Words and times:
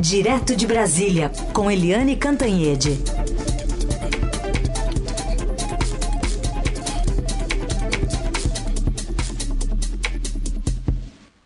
Direto 0.00 0.54
de 0.54 0.64
Brasília, 0.64 1.28
com 1.52 1.68
Eliane 1.68 2.14
Cantanhede. 2.14 2.90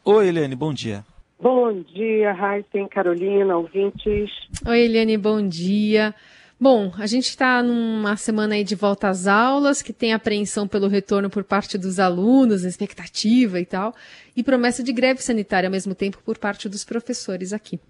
Oi, 0.04 0.28
Eliane, 0.28 0.54
bom 0.54 0.74
dia. 0.74 1.02
Bom 1.40 1.80
dia, 1.80 2.34
Raíssen, 2.34 2.86
Carolina, 2.88 3.56
ouvintes. 3.56 4.30
Oi, 4.66 4.80
Eliane, 4.80 5.16
bom 5.16 5.48
dia. 5.48 6.14
Bom, 6.60 6.92
a 6.98 7.06
gente 7.06 7.28
está 7.28 7.62
numa 7.62 8.16
semana 8.18 8.54
aí 8.54 8.64
de 8.64 8.74
volta 8.74 9.08
às 9.08 9.26
aulas, 9.26 9.80
que 9.80 9.94
tem 9.94 10.12
apreensão 10.12 10.68
pelo 10.68 10.88
retorno 10.88 11.30
por 11.30 11.42
parte 11.42 11.78
dos 11.78 11.98
alunos, 11.98 12.64
expectativa 12.64 13.58
e 13.58 13.64
tal, 13.64 13.94
e 14.36 14.42
promessa 14.42 14.82
de 14.82 14.92
greve 14.92 15.22
sanitária 15.22 15.68
ao 15.68 15.72
mesmo 15.72 15.94
tempo 15.94 16.18
por 16.22 16.36
parte 16.36 16.68
dos 16.68 16.84
professores 16.84 17.54
aqui. 17.54 17.80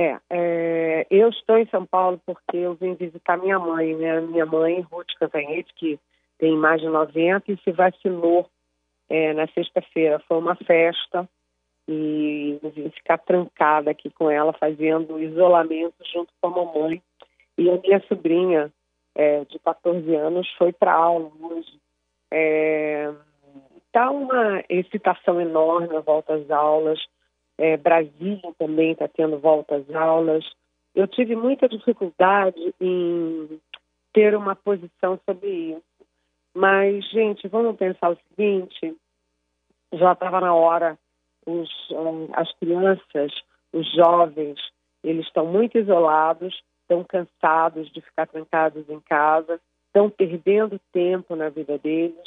É, 0.00 0.18
é, 0.30 1.06
eu 1.10 1.28
estou 1.28 1.58
em 1.58 1.66
São 1.66 1.84
Paulo 1.84 2.18
porque 2.24 2.56
eu 2.56 2.72
vim 2.74 2.94
visitar 2.94 3.36
minha 3.36 3.58
mãe, 3.58 3.94
né? 3.94 4.18
Minha 4.22 4.46
mãe, 4.46 4.80
Ruth 4.80 5.12
Cantanhete, 5.18 5.74
que 5.74 6.00
tem 6.38 6.56
mais 6.56 6.80
de 6.80 6.88
90 6.88 7.52
e 7.52 7.58
se 7.58 7.70
vacinou 7.70 8.48
é, 9.10 9.34
na 9.34 9.46
sexta-feira. 9.48 10.18
Foi 10.26 10.38
uma 10.38 10.56
festa 10.56 11.28
e 11.86 12.58
eu 12.62 12.70
vim 12.70 12.88
ficar 12.90 13.18
trancada 13.18 13.90
aqui 13.90 14.08
com 14.08 14.30
ela, 14.30 14.54
fazendo 14.54 15.20
isolamento 15.20 15.96
junto 16.10 16.32
com 16.40 16.48
a 16.48 16.50
mamãe 16.50 17.02
e 17.58 17.68
a 17.68 17.76
minha 17.76 18.00
sobrinha, 18.08 18.72
é, 19.14 19.44
de 19.44 19.58
14 19.58 20.14
anos, 20.14 20.48
foi 20.56 20.72
para 20.72 20.94
aula 20.94 21.30
hoje. 21.42 21.78
Está 23.86 24.06
é, 24.06 24.08
uma 24.08 24.64
excitação 24.66 25.38
enorme 25.38 25.94
a 25.94 26.00
volta 26.00 26.36
às 26.36 26.50
aulas. 26.50 26.98
É, 27.60 27.76
Brasília 27.76 28.54
também 28.58 28.92
está 28.92 29.06
tendo 29.06 29.38
volta 29.38 29.76
às 29.76 29.94
aulas. 29.94 30.42
Eu 30.94 31.06
tive 31.06 31.36
muita 31.36 31.68
dificuldade 31.68 32.74
em 32.80 33.60
ter 34.14 34.34
uma 34.34 34.56
posição 34.56 35.20
sobre 35.26 35.46
isso. 35.74 35.82
Mas, 36.54 37.06
gente, 37.10 37.46
vamos 37.48 37.76
pensar 37.76 38.12
o 38.12 38.18
seguinte: 38.30 38.96
já 39.92 40.12
estava 40.12 40.40
na 40.40 40.54
hora, 40.54 40.98
os, 41.46 41.68
as 42.32 42.50
crianças, 42.54 43.30
os 43.74 43.92
jovens, 43.94 44.58
eles 45.04 45.26
estão 45.26 45.44
muito 45.44 45.76
isolados, 45.76 46.62
estão 46.80 47.04
cansados 47.04 47.92
de 47.92 48.00
ficar 48.00 48.26
trancados 48.26 48.88
em 48.88 49.00
casa, 49.00 49.60
estão 49.86 50.08
perdendo 50.08 50.80
tempo 50.94 51.36
na 51.36 51.50
vida 51.50 51.76
deles. 51.76 52.26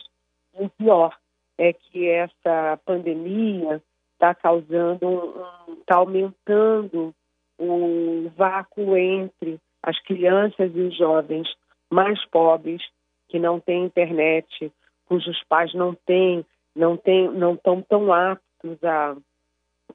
E 0.60 0.64
o 0.64 0.70
pior 0.70 1.18
é 1.58 1.74
que 1.74 2.08
essa 2.08 2.80
pandemia 2.86 3.82
está 4.24 4.34
causando, 4.34 5.46
está 5.82 5.98
aumentando 5.98 7.14
o 7.60 8.32
vácuo 8.38 8.96
entre 8.96 9.60
as 9.82 10.00
crianças 10.04 10.72
e 10.74 10.80
os 10.80 10.98
jovens 10.98 11.48
mais 11.92 12.24
pobres 12.28 12.82
que 13.28 13.38
não 13.38 13.60
têm 13.60 13.84
internet, 13.84 14.72
cujos 15.06 15.44
pais 15.50 15.74
não 15.74 15.94
têm, 15.94 16.46
não 16.74 16.96
têm, 16.96 17.30
não 17.32 17.56
estão 17.56 17.82
tão 17.82 18.14
aptos 18.14 18.82
a 18.84 19.16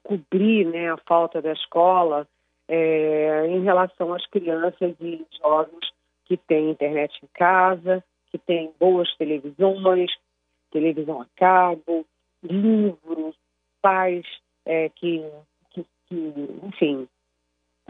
cobrir 0.03 0.65
né, 0.67 0.91
a 0.91 0.97
falta 0.97 1.41
da 1.41 1.51
escola 1.51 2.27
é, 2.67 3.47
em 3.47 3.63
relação 3.63 4.13
às 4.13 4.25
crianças 4.27 4.95
e 5.01 5.25
jovens 5.41 5.89
que 6.25 6.37
têm 6.37 6.69
internet 6.69 7.19
em 7.23 7.27
casa, 7.33 8.03
que 8.31 8.37
têm 8.37 8.71
boas 8.79 9.11
televisões, 9.17 10.11
televisão 10.71 11.21
a 11.21 11.25
cabo, 11.35 12.05
livros, 12.43 13.35
pais 13.81 14.25
é, 14.65 14.89
que, 14.89 15.23
que, 15.71 15.85
que, 16.07 16.33
enfim, 16.63 17.07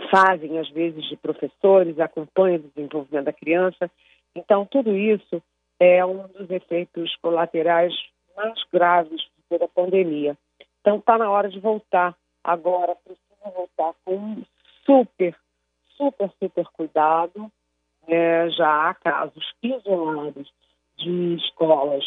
fazem 0.09 0.58
às 0.59 0.70
vezes 0.70 1.06
de 1.09 1.18
professores, 1.18 2.00
acompanham 2.00 2.59
o 2.59 2.72
desenvolvimento 2.73 3.26
da 3.26 3.34
criança. 3.34 3.92
Então, 4.36 4.66
tudo 4.66 4.95
isso 4.95 5.42
é 5.80 6.06
um 6.06 6.28
dos 6.28 6.50
efeitos 6.50 7.16
colaterais 7.17 7.94
mais 8.36 8.60
graves 8.72 9.22
da 9.50 9.67
pandemia. 9.67 10.38
Então, 10.82 10.98
está 10.98 11.17
na 11.17 11.30
hora 11.30 11.50
de 11.50 11.60
voltar 11.60 12.16
agora, 12.44 12.95
precisa 12.95 13.52
voltar 13.56 13.94
com 14.06 14.42
super, 14.86 15.36
super, 15.98 16.32
super 16.39 16.66
cuidado. 16.67 17.52
É, 18.08 18.50
já 18.52 18.89
há 18.89 18.94
casos 18.94 19.54
isolados 19.61 20.52
de 20.98 21.36
escolas 21.36 22.04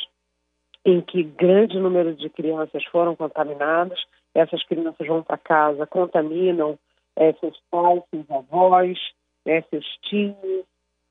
em 0.85 1.01
que 1.01 1.23
grande 1.23 1.79
número 1.79 2.15
de 2.15 2.29
crianças 2.29 2.85
foram 2.87 3.15
contaminadas. 3.15 4.01
Essas 4.35 4.65
crianças 4.65 5.07
vão 5.07 5.23
para 5.23 5.39
casa, 5.39 5.87
contaminam 5.87 6.79
é, 7.17 7.33
seus 7.35 7.61
pais, 7.71 8.03
seus 8.11 8.31
avós, 8.31 8.99
né, 9.45 9.63
seus 9.71 9.87
tios, 10.03 10.65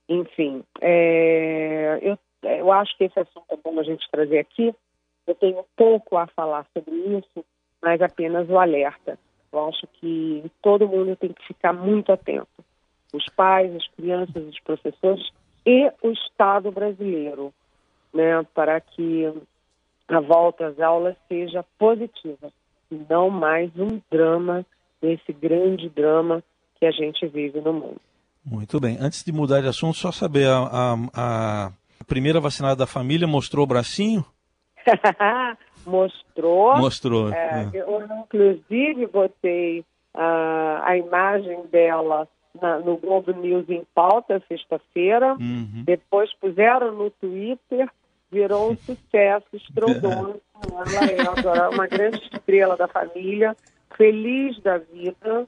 enfim. 0.09 0.63
É, 0.81 1.99
eu, 2.01 2.17
eu 2.43 2.71
acho 2.71 2.97
que 2.97 3.05
esse 3.05 3.19
assunto 3.19 3.45
é 3.49 3.57
bom 3.57 3.79
a 3.79 3.83
gente 3.83 4.09
trazer 4.11 4.39
aqui. 4.39 4.73
Eu 5.27 5.35
tenho 5.35 5.63
pouco 5.75 6.17
a 6.17 6.27
falar 6.27 6.65
sobre 6.73 6.95
isso, 6.95 7.45
mas 7.81 8.01
apenas 8.01 8.49
o 8.49 8.57
alerta. 8.57 9.17
Eu 9.51 9.67
acho 9.67 9.85
que 9.93 10.43
todo 10.61 10.87
mundo 10.87 11.15
tem 11.15 11.31
que 11.31 11.45
ficar 11.45 11.73
muito 11.73 12.11
atento. 12.11 12.47
Os 13.13 13.25
pais, 13.35 13.75
as 13.75 13.87
crianças, 13.89 14.43
os 14.43 14.59
professores 14.61 15.29
e 15.65 15.91
o 16.01 16.11
Estado 16.11 16.71
brasileiro, 16.71 17.53
né, 18.13 18.41
para 18.53 18.79
que 18.79 19.31
a 20.07 20.19
volta 20.19 20.67
às 20.67 20.79
aulas 20.79 21.15
seja 21.27 21.63
positiva 21.77 22.51
e 22.91 23.01
não 23.09 23.29
mais 23.29 23.71
um 23.77 24.01
drama, 24.11 24.65
esse 25.01 25.31
grande 25.31 25.89
drama 25.89 26.43
que 26.79 26.85
a 26.85 26.91
gente 26.91 27.25
vive 27.27 27.61
no 27.61 27.73
mundo. 27.73 28.01
Muito 28.45 28.79
bem. 28.79 28.97
Antes 28.99 29.23
de 29.23 29.31
mudar 29.31 29.61
de 29.61 29.67
assunto, 29.67 29.97
só 29.97 30.11
saber, 30.11 30.47
a, 30.47 30.95
a, 31.13 31.71
a 31.99 32.03
primeira 32.05 32.39
vacinada 32.39 32.75
da 32.75 32.87
família 32.87 33.27
mostrou 33.27 33.63
o 33.63 33.67
bracinho? 33.67 34.25
mostrou. 35.85 36.77
Mostrou. 36.77 37.31
É, 37.31 37.69
é. 37.73 37.81
Eu, 37.81 38.03
inclusive, 38.19 39.07
botei 39.07 39.81
uh, 40.15 40.81
a 40.83 40.97
imagem 40.97 41.65
dela 41.71 42.27
na, 42.59 42.79
no 42.79 42.97
Globo 42.97 43.31
News 43.33 43.69
em 43.69 43.85
pauta 43.93 44.41
sexta-feira. 44.47 45.35
Uhum. 45.39 45.83
Depois 45.85 46.33
puseram 46.35 46.93
no 46.93 47.09
Twitter, 47.11 47.89
virou 48.31 48.71
um 48.71 48.77
sucesso 48.77 49.47
estrondoso. 49.53 50.41
Ela 50.71 51.11
é 51.11 51.21
agora 51.21 51.69
uma 51.69 51.87
grande 51.87 52.21
estrela 52.31 52.77
da 52.77 52.87
família, 52.87 53.55
feliz 53.97 54.59
da 54.61 54.77
vida, 54.77 55.47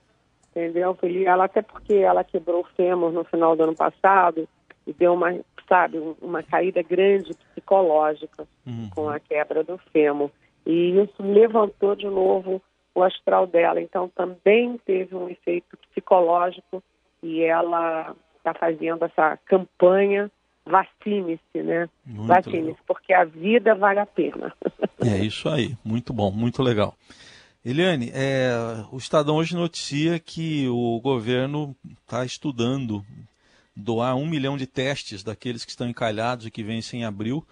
entendeu? 0.49 0.93
Feliz, 0.95 1.25
ela 1.25 1.45
até 1.45 1.61
porque 1.61 1.93
ela 1.95 2.23
quebrou 2.23 2.61
o 2.61 2.75
fêmur 2.75 3.11
no 3.11 3.23
final 3.23 3.55
do 3.55 3.63
ano 3.63 3.75
passado 3.75 4.47
e 4.85 4.93
deu 4.93 5.13
uma 5.13 5.33
sabe, 5.67 5.97
uma 6.21 6.43
caída 6.43 6.81
grande 6.83 7.33
psicológica 7.33 8.45
uhum. 8.67 8.89
com 8.93 9.09
a 9.09 9.19
quebra 9.19 9.63
do 9.63 9.77
fêmur. 9.91 10.29
E 10.65 10.99
isso 10.99 11.21
levantou 11.23 11.95
de 11.95 12.05
novo 12.05 12.61
o 12.93 13.01
astral 13.01 13.47
dela. 13.47 13.81
Então 13.81 14.09
também 14.09 14.77
teve 14.85 15.15
um 15.15 15.29
efeito 15.29 15.77
psicológico 15.89 16.83
e 17.21 17.41
ela 17.41 18.15
está 18.37 18.53
fazendo 18.53 19.05
essa 19.05 19.37
campanha 19.45 20.29
vacine-se, 20.65 21.63
né? 21.63 21.89
Vacine-se, 22.05 22.79
porque 22.87 23.13
a 23.13 23.25
vida 23.25 23.75
vale 23.75 23.99
a 23.99 24.05
pena. 24.05 24.53
É 25.01 25.17
isso 25.17 25.49
aí, 25.49 25.75
muito 25.83 26.13
bom, 26.13 26.31
muito 26.31 26.63
legal. 26.63 26.95
Eliane, 27.65 28.11
é, 28.13 28.51
o 28.91 28.97
Estadão 28.97 29.37
hoje 29.37 29.55
noticia 29.55 30.19
que 30.19 30.67
o 30.67 30.99
governo 31.01 31.75
está 32.01 32.25
estudando 32.25 33.03
doar 33.75 34.15
um 34.15 34.27
milhão 34.27 34.57
de 34.57 34.67
testes 34.67 35.23
daqueles 35.23 35.63
que 35.63 35.71
estão 35.71 35.87
encalhados 35.87 36.45
e 36.45 36.51
que 36.51 36.63
vencem 36.63 37.01
em 37.01 37.05
abril 37.05 37.45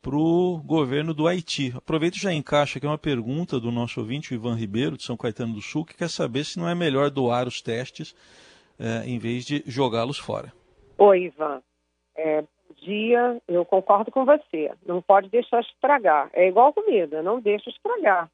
para 0.00 0.16
o 0.16 0.58
governo 0.58 1.12
do 1.12 1.26
Haiti. 1.26 1.72
Aproveito 1.76 2.16
e 2.16 2.20
já 2.20 2.32
encaixa 2.32 2.78
aqui 2.78 2.86
uma 2.86 2.96
pergunta 2.96 3.58
do 3.58 3.70
nosso 3.70 4.00
ouvinte, 4.00 4.32
o 4.32 4.34
Ivan 4.34 4.54
Ribeiro, 4.54 4.96
de 4.96 5.02
São 5.02 5.16
Caetano 5.16 5.54
do 5.54 5.60
Sul, 5.60 5.84
que 5.84 5.96
quer 5.96 6.08
saber 6.08 6.44
se 6.44 6.58
não 6.58 6.68
é 6.68 6.74
melhor 6.74 7.10
doar 7.10 7.46
os 7.46 7.60
testes 7.60 8.14
é, 8.78 9.04
em 9.06 9.18
vez 9.18 9.44
de 9.44 9.62
jogá-los 9.66 10.18
fora. 10.18 10.52
Oi, 10.96 11.24
Ivan. 11.24 11.60
É, 12.16 12.44
dia, 12.82 13.40
eu 13.46 13.64
concordo 13.64 14.10
com 14.10 14.24
você. 14.24 14.70
Não 14.86 15.00
pode 15.02 15.28
deixar 15.28 15.60
estragar. 15.60 16.30
É 16.32 16.48
igual 16.48 16.72
comida, 16.72 17.22
não 17.22 17.40
deixa 17.40 17.70
estragar. 17.70 18.30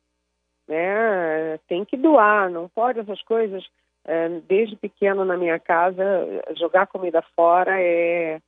Né? 0.68 1.58
Tem 1.68 1.84
que 1.84 1.96
doar, 1.96 2.50
não 2.50 2.68
pode 2.68 3.00
essas 3.00 3.22
coisas 3.22 3.64
é, 4.04 4.28
desde 4.46 4.76
pequeno 4.76 5.24
na 5.24 5.36
minha 5.36 5.58
casa, 5.58 6.02
jogar 6.56 6.86
comida 6.86 7.22
fora 7.34 7.80
é, 7.80 8.40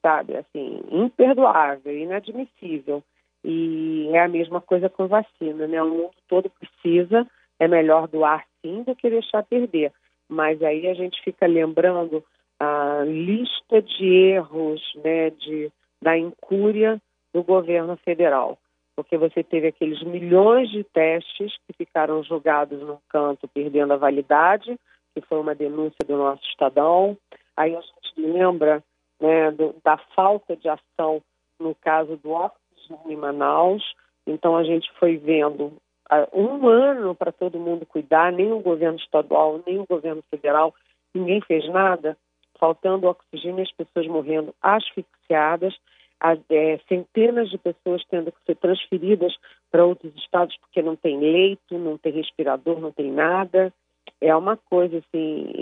sabe, 0.00 0.36
assim, 0.36 0.82
imperdoável, 0.90 1.96
inadmissível. 1.96 3.02
E 3.44 4.08
é 4.12 4.20
a 4.20 4.28
mesma 4.28 4.60
coisa 4.60 4.88
com 4.88 5.08
vacina, 5.08 5.66
né? 5.66 5.82
O 5.82 5.88
mundo 5.88 6.14
todo 6.28 6.50
precisa, 6.50 7.26
é 7.58 7.66
melhor 7.66 8.08
doar 8.08 8.44
sim 8.60 8.82
do 8.82 8.94
que 8.94 9.10
deixar 9.10 9.42
perder. 9.42 9.92
Mas 10.28 10.62
aí 10.62 10.86
a 10.88 10.94
gente 10.94 11.20
fica 11.22 11.46
lembrando 11.46 12.24
a 12.62 13.02
lista 13.04 13.82
de 13.82 14.06
erros, 14.06 14.80
né, 15.02 15.30
de, 15.30 15.68
da 16.00 16.16
incúria 16.16 17.02
do 17.34 17.42
governo 17.42 17.96
federal. 18.04 18.56
Porque 18.94 19.18
você 19.18 19.42
teve 19.42 19.66
aqueles 19.66 20.00
milhões 20.04 20.70
de 20.70 20.84
testes 20.84 21.56
que 21.66 21.72
ficaram 21.76 22.22
jogados 22.22 22.80
num 22.80 22.98
canto, 23.08 23.48
perdendo 23.48 23.94
a 23.94 23.96
validade, 23.96 24.78
que 25.12 25.20
foi 25.22 25.40
uma 25.40 25.56
denúncia 25.56 25.98
do 26.06 26.16
nosso 26.16 26.42
Estadão. 26.50 27.18
Aí 27.56 27.74
a 27.74 27.80
gente 27.80 28.32
lembra 28.32 28.80
né, 29.20 29.50
do, 29.50 29.74
da 29.82 29.98
falta 30.14 30.56
de 30.56 30.68
ação 30.68 31.20
no 31.58 31.74
caso 31.74 32.16
do 32.18 32.30
oxigênio 32.30 33.10
em 33.10 33.16
Manaus. 33.16 33.82
Então 34.24 34.56
a 34.56 34.62
gente 34.62 34.88
foi 35.00 35.16
vendo 35.16 35.72
uh, 36.12 36.28
um 36.32 36.68
ano 36.68 37.12
para 37.12 37.32
todo 37.32 37.58
mundo 37.58 37.84
cuidar, 37.86 38.30
nem 38.30 38.52
o 38.52 38.60
governo 38.60 38.98
estadual, 38.98 39.60
nem 39.66 39.80
o 39.80 39.86
governo 39.86 40.22
federal, 40.30 40.72
ninguém 41.12 41.40
fez 41.40 41.68
nada, 41.68 42.16
faltando 42.62 43.08
oxigênio, 43.08 43.64
as 43.64 43.72
pessoas 43.72 44.06
morrendo 44.06 44.54
asfixiadas, 44.62 45.74
a, 46.20 46.34
é, 46.48 46.78
centenas 46.88 47.50
de 47.50 47.58
pessoas 47.58 48.04
tendo 48.08 48.30
que 48.30 48.38
ser 48.46 48.54
transferidas 48.54 49.34
para 49.68 49.84
outros 49.84 50.14
estados 50.14 50.56
porque 50.58 50.80
não 50.80 50.94
tem 50.94 51.18
leito, 51.18 51.76
não 51.76 51.98
tem 51.98 52.12
respirador, 52.12 52.78
não 52.78 52.92
tem 52.92 53.10
nada. 53.10 53.72
É 54.20 54.34
uma 54.36 54.56
coisa 54.56 54.98
assim 54.98 55.52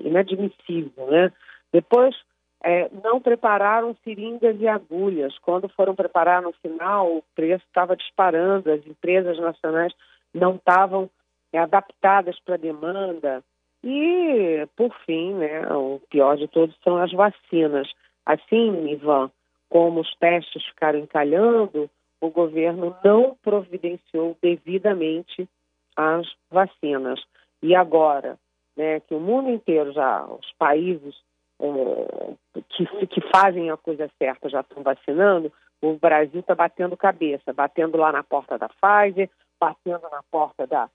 inadmissível, 0.00 1.06
né? 1.06 1.32
Depois 1.72 2.14
é, 2.62 2.90
não 3.02 3.22
prepararam 3.22 3.96
seringas 4.04 4.60
e 4.60 4.68
agulhas. 4.68 5.38
Quando 5.38 5.66
foram 5.70 5.94
preparar 5.94 6.42
no 6.42 6.52
final, 6.60 7.16
o 7.16 7.24
preço 7.34 7.64
estava 7.64 7.96
disparando, 7.96 8.70
as 8.70 8.86
empresas 8.86 9.38
nacionais 9.38 9.94
não 10.34 10.56
estavam 10.56 11.08
é, 11.54 11.58
adaptadas 11.58 12.38
para 12.40 12.56
a 12.56 12.58
demanda. 12.58 13.42
E, 13.82 14.66
por 14.76 14.94
fim, 15.06 15.34
né, 15.34 15.66
o 15.72 16.00
pior 16.10 16.36
de 16.36 16.46
todos 16.48 16.76
são 16.82 16.98
as 16.98 17.12
vacinas. 17.12 17.90
Assim, 18.26 18.90
Ivan, 18.90 19.30
como 19.68 20.00
os 20.00 20.14
testes 20.16 20.64
ficaram 20.66 20.98
encalhando, 20.98 21.88
o 22.20 22.28
governo 22.28 22.94
não 23.02 23.36
providenciou 23.42 24.36
devidamente 24.42 25.48
as 25.96 26.26
vacinas. 26.50 27.20
E 27.62 27.74
agora, 27.74 28.38
né, 28.76 29.00
que 29.00 29.14
o 29.14 29.20
mundo 29.20 29.50
inteiro 29.50 29.92
já, 29.92 30.24
os 30.26 30.52
países 30.58 31.14
é, 31.60 32.60
que, 32.68 33.06
que 33.06 33.20
fazem 33.34 33.70
a 33.70 33.76
coisa 33.76 34.10
certa 34.18 34.48
já 34.48 34.60
estão 34.60 34.82
vacinando, 34.82 35.52
o 35.82 35.94
Brasil 35.94 36.40
está 36.40 36.54
batendo 36.54 36.96
cabeça, 36.96 37.52
batendo 37.52 37.96
lá 37.96 38.12
na 38.12 38.22
porta 38.22 38.58
da 38.58 38.68
Pfizer, 38.68 39.30
batendo 39.58 40.02
na 40.10 40.22
porta 40.30 40.66
da, 40.66 40.88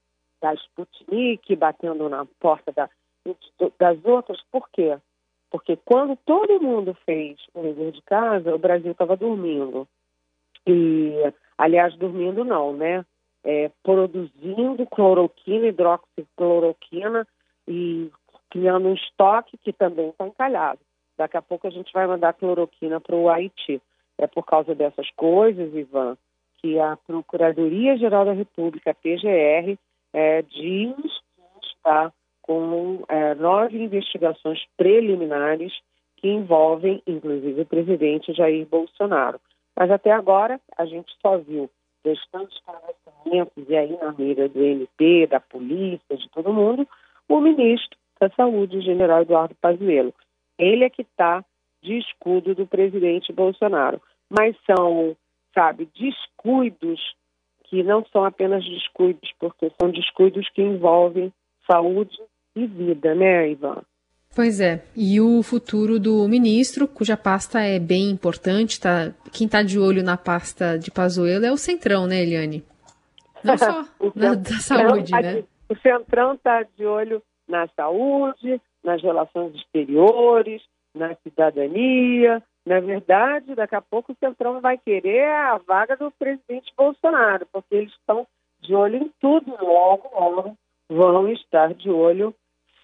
da 0.46 0.54
Sputnik, 0.54 1.56
batendo 1.56 2.08
na 2.08 2.24
porta 2.40 2.72
da, 2.72 2.88
das 3.80 4.06
outras. 4.06 4.40
Por 4.52 4.70
quê? 4.70 4.96
Porque 5.50 5.76
quando 5.84 6.16
todo 6.18 6.62
mundo 6.62 6.96
fez 7.04 7.40
o 7.56 7.64
dever 7.64 7.92
de 7.92 8.02
casa, 8.04 8.54
o 8.54 8.60
Brasil 8.60 8.92
estava 8.92 9.18
dormindo. 9.18 9.88
E, 10.68 11.14
aliás, 11.58 11.96
dormindo 11.96 12.46
não, 12.46 12.74
né? 12.74 13.04
É, 13.44 13.72
produzindo 13.82 14.86
cloroquina, 14.88 15.68
hidroxicloroquina 15.68 17.28
e 17.68 18.12
criando 18.50 18.90
um 18.90 18.94
estoque 18.94 19.58
que 19.58 19.74
também 19.74 20.10
está 20.10 20.28
encalhado. 20.28 20.80
Daqui 21.18 21.38
a 21.38 21.42
pouco 21.42 21.68
a 21.68 21.72
gente 21.72 21.92
vai 21.94 22.06
mandar 22.06 22.34
cloroquina 22.34 23.00
para 23.00 23.16
o 23.16 23.30
Haiti. 23.30 23.82
É 24.18 24.28
por 24.28 24.44
causa 24.46 24.74
dessas 24.74 25.10
coisas, 25.12 25.74
Ivan, 25.74 26.18
que 26.58 26.80
a 26.80 26.98
Procuradoria-Geral 26.98 28.26
da 28.26 28.34
República, 28.34 28.92
a 28.92 28.94
PGR, 28.94 29.78
é, 30.16 30.42
diz 30.44 30.96
que 30.96 31.68
está 31.68 32.10
com 32.42 33.04
é, 33.10 33.36
nove 33.36 33.78
investigações 33.84 34.64
preliminares 34.78 35.74
que 36.16 36.30
envolvem, 36.30 37.04
inclusive, 37.06 37.62
o 37.62 37.66
presidente 37.66 38.32
Jair 38.32 38.66
Bolsonaro. 38.66 39.42
Mas 39.76 39.92
até 39.92 40.12
agora 40.12 40.58
a 40.78 40.86
gente 40.86 41.12
só 41.22 41.38
viu 41.38 41.70
restantes 42.06 42.56
esclarecimentos, 42.56 43.66
e 43.68 43.76
aí 43.76 43.98
na 43.98 44.14
mira 44.14 44.48
do 44.48 44.64
MP, 44.64 45.28
da 45.28 45.42
polícia, 45.42 46.16
de 46.16 46.30
todo 46.30 46.54
mundo, 46.54 46.88
o 47.28 47.42
ministro 47.42 47.98
da 48.18 48.30
Saúde, 48.30 48.78
o 48.78 48.82
general 48.82 49.24
Eduardo 49.24 49.56
Pazuello. 49.56 50.14
Ele 50.58 50.86
é 50.86 50.90
que 50.90 51.02
está 51.02 51.44
de 51.82 51.98
escudo 51.98 52.56
do 52.56 52.66
presidente 52.66 53.34
Bolsonaro. 53.34 54.02
Mas 54.30 54.56
são, 54.66 55.18
sabe, 55.54 55.90
descuidos 55.94 57.02
que 57.70 57.84
não 57.84 58.06
são 58.12 58.24
apenas 58.24 58.64
descuidos, 58.64 59.32
porque 59.40 59.72
são 59.80 59.90
descuidos 59.90 60.50
que 60.50 60.62
envolvem 60.62 61.32
saúde 61.70 62.18
e 62.56 62.66
vida, 62.66 63.14
né, 63.14 63.50
Ivan? 63.50 63.82
Pois 64.36 64.60
é. 64.60 64.84
E 64.96 65.22
o 65.22 65.42
futuro 65.42 65.98
do 65.98 66.28
ministro, 66.28 66.88
cuja 66.88 67.16
pasta 67.16 67.62
é 67.62 67.80
bem 67.80 68.10
importante, 68.10 68.82
tá? 68.82 69.14
Quem 69.32 69.46
está 69.46 69.64
de 69.64 69.80
olho 69.80 70.04
na 70.04 70.18
pasta 70.18 70.78
de 70.78 70.92
Pazuello 70.92 71.46
é 71.46 71.52
o 71.52 71.58
Centrão, 71.58 72.06
né, 72.06 72.22
Eliane? 72.22 72.64
Não 73.42 73.58
só 73.58 73.86
na, 74.14 74.36
da 74.36 74.58
saúde, 74.60 75.12
tá 75.12 75.22
né? 75.22 75.34
De, 75.36 75.46
o 75.70 75.76
Centrão 75.78 76.34
está 76.34 76.64
de 76.64 76.86
olho 76.86 77.22
na 77.48 77.68
saúde, 77.76 78.62
nas 78.84 79.02
relações 79.02 79.56
exteriores, 79.56 80.62
na 80.94 81.16
cidadania. 81.24 82.44
Na 82.66 82.80
verdade, 82.80 83.54
daqui 83.54 83.76
a 83.76 83.82
pouco 83.82 84.12
o 84.12 84.16
Centrão 84.16 84.60
vai 84.60 84.78
querer 84.78 85.26
a 85.26 85.58
vaga 85.58 85.96
do 85.96 86.10
presidente 86.12 86.74
Bolsonaro, 86.76 87.46
porque 87.52 87.76
eles 87.76 87.94
estão 87.94 88.26
de 88.60 88.74
olho 88.74 88.98
em 88.98 89.12
tudo, 89.20 89.56
logo, 89.62 90.10
logo 90.14 90.58
vão 90.90 91.30
estar 91.30 91.74
de 91.74 91.90
olho. 91.90 92.34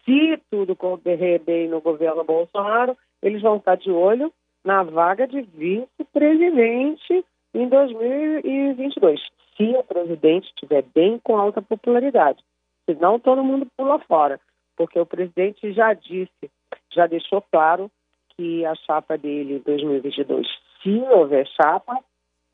Se 0.05 0.39
tudo 0.49 0.75
correr 0.75 1.39
bem 1.39 1.67
no 1.67 1.81
governo 1.81 2.23
Bolsonaro, 2.23 2.95
eles 3.21 3.41
vão 3.41 3.57
estar 3.57 3.75
de 3.75 3.91
olho 3.91 4.31
na 4.63 4.83
vaga 4.83 5.27
de 5.27 5.41
vice-presidente 5.41 7.25
em 7.53 7.67
2022. 7.67 9.19
Se 9.57 9.63
o 9.75 9.83
presidente 9.83 10.47
estiver 10.47 10.83
bem 10.93 11.19
com 11.23 11.37
alta 11.37 11.61
popularidade. 11.61 12.43
Senão 12.85 13.19
todo 13.19 13.43
mundo 13.43 13.67
pula 13.77 13.99
fora 13.99 14.39
porque 14.81 14.99
o 14.99 15.05
presidente 15.05 15.71
já 15.73 15.93
disse, 15.93 16.49
já 16.91 17.05
deixou 17.05 17.39
claro 17.51 17.91
que 18.35 18.65
a 18.65 18.75
chapa 18.75 19.17
dele 19.17 19.55
em 19.55 19.59
2022, 19.59 20.47
se 20.81 20.89
houver 21.11 21.47
chapa, 21.47 21.97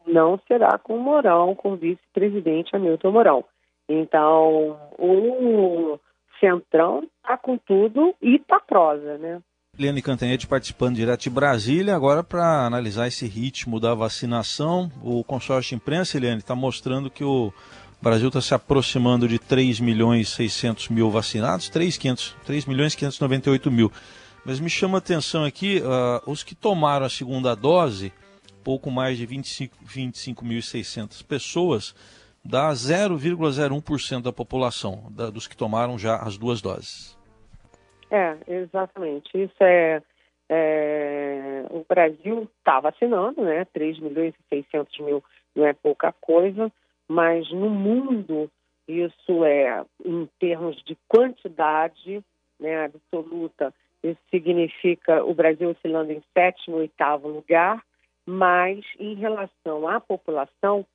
não 0.05 0.39
será 0.47 0.77
com 0.77 0.97
Mourão, 0.97 1.55
com 1.55 1.73
o 1.73 1.77
vice-presidente 1.77 2.75
Hamilton 2.75 3.11
Mourão. 3.11 3.45
Então, 3.89 4.77
o 4.97 5.99
Centrão 6.39 7.03
está 7.21 7.37
com 7.37 7.57
tudo 7.57 8.13
e 8.21 8.39
tá 8.39 8.59
prosa, 8.59 9.17
né? 9.17 9.41
Eliane 9.77 10.01
Cantanhete 10.01 10.47
participando 10.47 10.95
direto 10.95 11.21
de 11.21 11.29
Brasília, 11.29 11.95
agora 11.95 12.23
para 12.23 12.65
analisar 12.65 13.07
esse 13.07 13.27
ritmo 13.27 13.79
da 13.79 13.93
vacinação. 13.93 14.91
O 15.03 15.23
consórcio 15.23 15.69
de 15.69 15.75
imprensa, 15.75 16.17
Eliane, 16.17 16.39
está 16.39 16.55
mostrando 16.55 17.11
que 17.11 17.23
o 17.23 17.53
Brasil 18.01 18.29
está 18.29 18.41
se 18.41 18.55
aproximando 18.55 19.27
de 19.27 19.37
3 19.37 19.79
milhões 19.79 20.29
e 20.29 20.31
600 20.31 20.89
mil 20.89 21.11
vacinados, 21.11 21.69
3, 21.69 21.95
500, 21.95 22.35
3 22.43 22.65
milhões 22.65 22.93
e 22.93 22.97
598 22.97 23.71
mil. 23.71 23.91
Mas 24.47 24.59
me 24.59 24.69
chama 24.69 24.97
a 24.97 24.99
atenção 24.99 25.43
aqui, 25.43 25.81
uh, 25.81 26.31
os 26.31 26.43
que 26.43 26.55
tomaram 26.55 27.05
a 27.05 27.09
segunda 27.09 27.53
dose, 27.53 28.13
pouco 28.63 28.89
mais 28.89 29.17
de 29.17 29.27
25.600 29.27 29.71
25 29.81 30.43
pessoas, 31.27 31.93
dá 32.43 32.71
0,01% 32.71 34.21
da 34.21 34.31
população, 34.31 35.11
da, 35.11 35.29
dos 35.29 35.47
que 35.47 35.57
tomaram 35.57 35.99
já 35.99 36.15
as 36.15 36.37
duas 36.37 36.61
doses. 36.61 37.17
É, 38.09 38.37
exatamente. 38.47 39.29
Isso 39.35 39.61
é, 39.61 40.01
é 40.49 41.65
o 41.69 41.85
Brasil 41.87 42.49
está 42.57 42.79
vacinando, 42.79 43.43
né? 43.43 43.65
3 43.73 43.99
milhões 43.99 44.33
e 44.33 44.63
600 44.63 44.99
mil 44.99 45.23
não 45.53 45.67
é 45.67 45.73
pouca 45.73 46.13
coisa 46.13 46.71
mas 47.07 47.49
no 47.51 47.69
mundo 47.69 48.51
isso 48.87 49.43
é, 49.45 49.83
em 50.03 50.27
termos 50.39 50.81
de 50.83 50.97
quantidade 51.07 52.23
né, 52.59 52.85
absoluta, 52.85 53.73
isso 54.09 54.21
significa 54.29 55.23
o 55.23 55.33
Brasil 55.33 55.69
oscilando 55.69 56.11
em 56.11 56.21
sétimo, 56.33 56.77
oitavo 56.77 57.27
lugar, 57.27 57.83
mas 58.25 58.83
em 58.99 59.15
relação 59.15 59.87
à 59.87 59.99
população, 59.99 60.85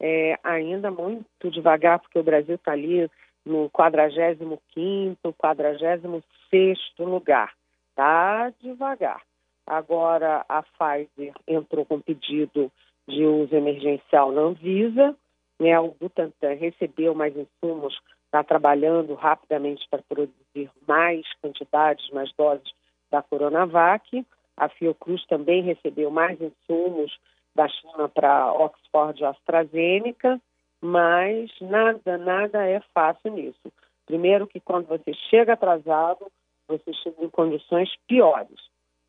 é 0.00 0.38
ainda 0.42 0.90
muito 0.90 1.50
devagar, 1.50 2.00
porque 2.00 2.18
o 2.18 2.24
Brasil 2.24 2.56
está 2.56 2.72
ali 2.72 3.08
no 3.44 3.70
45º, 3.70 5.16
46 5.36 6.78
lugar. 6.98 7.52
Está 7.90 8.50
devagar. 8.60 9.22
Agora, 9.66 10.44
a 10.48 10.62
Pfizer 10.62 11.34
entrou 11.46 11.84
com 11.84 12.00
pedido 12.00 12.70
de 13.06 13.24
uso 13.24 13.54
emergencial 13.54 14.32
na 14.32 14.42
Anvisa, 14.42 15.16
né, 15.62 15.78
o 15.78 15.94
Butantan 15.98 16.54
recebeu 16.54 17.14
mais 17.14 17.34
insumos, 17.36 17.96
está 18.24 18.42
trabalhando 18.42 19.14
rapidamente 19.14 19.86
para 19.88 20.02
produzir 20.02 20.68
mais 20.88 21.24
quantidades, 21.40 22.10
mais 22.10 22.32
doses 22.36 22.68
da 23.10 23.22
Coronavac. 23.22 24.26
A 24.56 24.68
Fiocruz 24.68 25.24
também 25.26 25.62
recebeu 25.62 26.10
mais 26.10 26.40
insumos 26.40 27.16
da 27.54 27.68
China 27.68 28.08
para 28.08 28.52
Oxford 28.52 29.20
e 29.20 29.24
AstraZeneca, 29.24 30.40
mas 30.80 31.50
nada, 31.60 32.18
nada 32.18 32.66
é 32.66 32.80
fácil 32.92 33.32
nisso. 33.32 33.72
Primeiro 34.04 34.48
que 34.48 34.58
quando 34.58 34.88
você 34.88 35.14
chega 35.30 35.52
atrasado, 35.52 36.26
você 36.66 36.92
chega 36.92 37.24
em 37.24 37.30
condições 37.30 37.88
piores. 38.08 38.58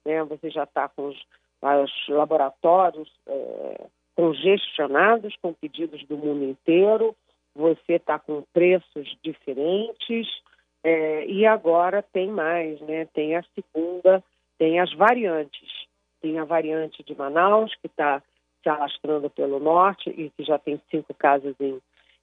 Né? 0.05 0.24
Você 0.25 0.51
já 0.51 0.65
está 0.65 0.88
com 0.88 1.07
os, 1.07 1.17
os 1.62 2.07
laboratórios 2.10 3.12
é, 3.25 3.88
congestionados 4.15 5.36
com 5.41 5.53
pedidos 5.53 6.03
do 6.05 6.17
mundo 6.17 6.43
inteiro, 6.46 7.15
você 7.55 7.93
está 7.93 8.17
com 8.20 8.43
preços 8.53 9.17
diferentes 9.24 10.27
É, 10.86 11.25
e 11.27 11.46
agora 11.46 12.03
tem 12.03 12.27
mais, 12.27 12.77
né? 12.82 13.05
Tem 13.13 13.38
a 13.38 13.43
segunda, 13.55 14.22
tem 14.58 14.82
as 14.82 14.93
variantes. 14.93 15.88
Tem 16.22 16.38
a 16.38 16.43
variante 16.43 17.01
de 17.03 17.15
Manaus, 17.15 17.74
que 17.79 17.88
está 17.88 18.22
se 18.62 18.67
alastrando 18.67 19.29
pelo 19.29 19.60
norte 19.60 20.10
e 20.10 20.29
que 20.32 20.43
já 20.43 20.60
tem 20.60 20.77
cinco 20.91 21.13
casos 21.13 21.55
em, 21.60 21.79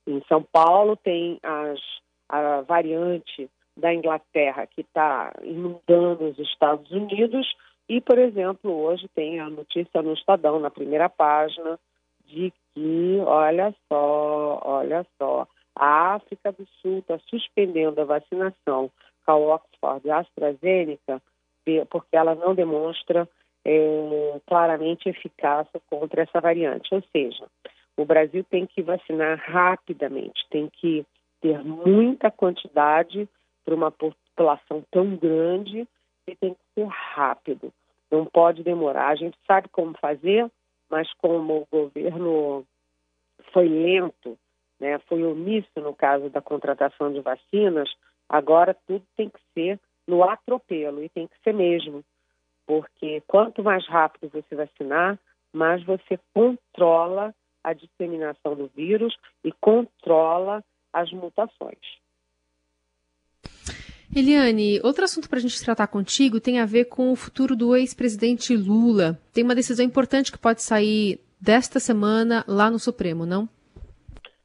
em 0.06 0.22
São 0.28 0.42
Paulo. 0.42 0.94
Tem 0.94 1.38
as, 1.42 1.80
a 2.28 2.60
variante 2.60 3.48
da 3.74 3.94
Inglaterra, 3.94 4.66
que 4.66 4.82
está 4.82 5.32
inundando 5.42 6.24
os 6.28 6.38
Estados 6.38 6.90
Unidos. 6.90 7.46
E, 7.90 8.00
por 8.00 8.16
exemplo, 8.18 8.70
hoje 8.70 9.08
tem 9.16 9.40
a 9.40 9.50
notícia 9.50 10.00
no 10.00 10.12
Estadão, 10.12 10.60
na 10.60 10.70
primeira 10.70 11.08
página, 11.08 11.76
de 12.24 12.52
que, 12.72 13.18
olha 13.26 13.74
só, 13.88 14.62
olha 14.64 15.04
só, 15.18 15.44
a 15.74 16.14
África 16.14 16.52
do 16.52 16.64
Sul 16.80 16.98
está 16.98 17.18
suspendendo 17.28 18.00
a 18.00 18.04
vacinação 18.04 18.92
com 19.26 19.32
a 19.32 19.36
Oxford 19.36 20.06
e 20.06 20.10
a 20.12 20.20
AstraZeneca 20.20 21.20
porque 21.90 22.16
ela 22.16 22.36
não 22.36 22.54
demonstra 22.54 23.28
é, 23.64 24.40
claramente 24.46 25.08
eficácia 25.08 25.80
contra 25.90 26.22
essa 26.22 26.40
variante. 26.40 26.94
Ou 26.94 27.02
seja, 27.10 27.44
o 27.96 28.04
Brasil 28.04 28.44
tem 28.48 28.66
que 28.66 28.82
vacinar 28.82 29.36
rapidamente, 29.36 30.46
tem 30.48 30.70
que 30.80 31.04
ter 31.40 31.58
muita 31.64 32.30
quantidade 32.30 33.28
para 33.64 33.74
uma 33.74 33.90
população 33.90 34.84
tão 34.92 35.16
grande 35.16 35.88
e 36.28 36.36
tem 36.36 36.54
que 36.54 36.60
ser 36.72 36.86
rápido. 36.86 37.72
Não 38.10 38.24
pode 38.24 38.62
demorar. 38.62 39.08
A 39.08 39.14
gente 39.14 39.38
sabe 39.46 39.68
como 39.68 39.96
fazer, 39.98 40.50
mas 40.90 41.12
como 41.14 41.58
o 41.58 41.68
governo 41.70 42.66
foi 43.52 43.68
lento, 43.68 44.38
né, 44.78 44.98
foi 45.00 45.22
omisso 45.22 45.68
no 45.76 45.94
caso 45.94 46.28
da 46.30 46.40
contratação 46.40 47.12
de 47.12 47.20
vacinas, 47.20 47.90
agora 48.28 48.76
tudo 48.86 49.04
tem 49.16 49.28
que 49.28 49.40
ser 49.54 49.78
no 50.06 50.24
atropelo, 50.24 51.04
e 51.04 51.08
tem 51.08 51.28
que 51.28 51.38
ser 51.44 51.54
mesmo, 51.54 52.02
porque 52.66 53.22
quanto 53.26 53.62
mais 53.62 53.86
rápido 53.86 54.30
você 54.30 54.56
vacinar, 54.56 55.18
mais 55.52 55.84
você 55.84 56.18
controla 56.34 57.34
a 57.62 57.72
disseminação 57.72 58.56
do 58.56 58.68
vírus 58.74 59.16
e 59.44 59.52
controla 59.52 60.64
as 60.92 61.12
mutações. 61.12 61.78
Eliane, 64.14 64.80
outro 64.82 65.04
assunto 65.04 65.28
para 65.28 65.38
a 65.38 65.42
gente 65.42 65.62
tratar 65.64 65.86
contigo 65.86 66.40
tem 66.40 66.58
a 66.58 66.66
ver 66.66 66.86
com 66.86 67.12
o 67.12 67.16
futuro 67.16 67.54
do 67.54 67.76
ex-presidente 67.76 68.56
Lula. 68.56 69.16
Tem 69.32 69.44
uma 69.44 69.54
decisão 69.54 69.86
importante 69.86 70.32
que 70.32 70.38
pode 70.38 70.62
sair 70.62 71.20
desta 71.40 71.78
semana 71.78 72.44
lá 72.48 72.68
no 72.68 72.78
Supremo, 72.78 73.24
não? 73.24 73.48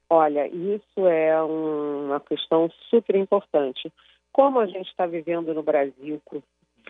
Olha, 0.08 0.48
isso 0.48 1.08
é 1.08 1.44
um, 1.44 2.06
uma 2.06 2.20
questão 2.20 2.70
super 2.92 3.16
importante. 3.16 3.92
Como 4.32 4.60
a 4.60 4.68
gente 4.68 4.88
está 4.88 5.08
vivendo 5.08 5.52
no 5.52 5.64
Brasil 5.64 6.22
com 6.24 6.44